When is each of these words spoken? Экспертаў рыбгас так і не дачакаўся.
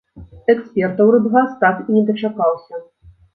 Экспертаў 0.53 1.11
рыбгас 1.15 1.51
так 1.65 1.85
і 1.87 1.99
не 1.99 2.03
дачакаўся. 2.09 2.83